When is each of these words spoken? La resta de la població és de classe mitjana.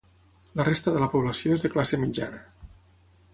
La 0.61 0.63
resta 0.69 0.93
de 0.95 1.03
la 1.03 1.09
població 1.11 1.59
és 1.59 1.67
de 1.67 1.71
classe 1.75 2.01
mitjana. 2.05 2.41